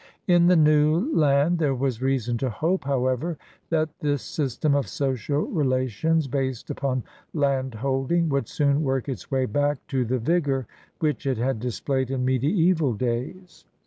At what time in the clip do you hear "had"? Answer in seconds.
11.37-11.59